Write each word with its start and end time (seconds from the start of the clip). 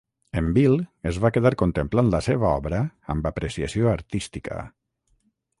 En 0.39 0.45
Bill 0.53 0.71
es 1.11 1.19
va 1.25 1.31
quedar 1.35 1.51
contemplant 1.63 2.09
la 2.15 2.23
seva 2.29 2.47
obra 2.63 2.81
amb 3.15 3.29
apreciació 3.33 3.93
artística. 3.95 4.63